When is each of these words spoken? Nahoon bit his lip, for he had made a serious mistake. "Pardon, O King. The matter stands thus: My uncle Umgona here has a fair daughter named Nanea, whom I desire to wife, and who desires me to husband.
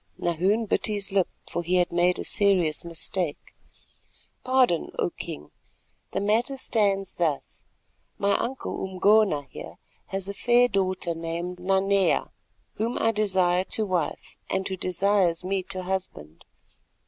Nahoon 0.17 0.65
bit 0.65 0.87
his 0.87 1.11
lip, 1.11 1.27
for 1.47 1.61
he 1.61 1.75
had 1.75 1.91
made 1.91 2.17
a 2.17 2.23
serious 2.23 2.83
mistake. 2.83 3.53
"Pardon, 4.43 4.89
O 4.97 5.11
King. 5.11 5.51
The 6.11 6.19
matter 6.19 6.57
stands 6.57 7.13
thus: 7.13 7.61
My 8.17 8.31
uncle 8.39 8.83
Umgona 8.83 9.43
here 9.51 9.75
has 10.07 10.27
a 10.27 10.33
fair 10.33 10.67
daughter 10.67 11.13
named 11.13 11.59
Nanea, 11.59 12.31
whom 12.77 12.97
I 12.97 13.11
desire 13.11 13.63
to 13.65 13.85
wife, 13.85 14.37
and 14.49 14.67
who 14.67 14.75
desires 14.75 15.45
me 15.45 15.61
to 15.65 15.83
husband. 15.83 16.45